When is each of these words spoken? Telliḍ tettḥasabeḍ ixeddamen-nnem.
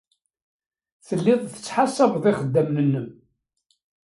Telliḍ 1.07 1.41
tettḥasabeḍ 1.47 2.25
ixeddamen-nnem. 2.31 3.07